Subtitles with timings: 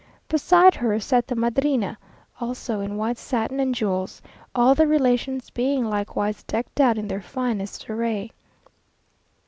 [0.27, 1.95] Beside her sat the Madrina,
[2.39, 4.19] also in white satin and jewels;
[4.55, 8.31] all the relations being likewise decked out in their finest array.